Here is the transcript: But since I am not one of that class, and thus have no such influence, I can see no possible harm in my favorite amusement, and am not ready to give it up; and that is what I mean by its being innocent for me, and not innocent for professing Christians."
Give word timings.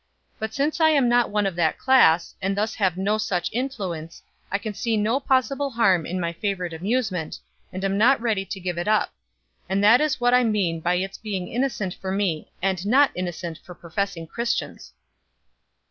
But 0.39 0.51
since 0.51 0.79
I 0.81 0.89
am 0.89 1.07
not 1.07 1.29
one 1.29 1.45
of 1.45 1.55
that 1.57 1.77
class, 1.77 2.33
and 2.41 2.57
thus 2.57 2.73
have 2.73 2.97
no 2.97 3.19
such 3.19 3.51
influence, 3.53 4.23
I 4.51 4.57
can 4.57 4.73
see 4.73 4.97
no 4.97 5.19
possible 5.19 5.69
harm 5.69 6.07
in 6.07 6.19
my 6.19 6.33
favorite 6.33 6.73
amusement, 6.73 7.37
and 7.71 7.85
am 7.85 7.99
not 7.99 8.19
ready 8.19 8.43
to 8.43 8.59
give 8.59 8.79
it 8.79 8.87
up; 8.87 9.13
and 9.69 9.83
that 9.83 10.01
is 10.01 10.19
what 10.19 10.33
I 10.33 10.43
mean 10.43 10.79
by 10.79 10.95
its 10.95 11.19
being 11.19 11.47
innocent 11.47 11.93
for 11.93 12.11
me, 12.11 12.51
and 12.63 12.83
not 12.87 13.11
innocent 13.13 13.59
for 13.59 13.75
professing 13.75 14.25
Christians." 14.25 14.91